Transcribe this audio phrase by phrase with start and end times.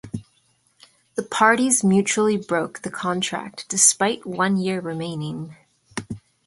[1.13, 5.55] The parties mutually broke the contract despite one year remaining.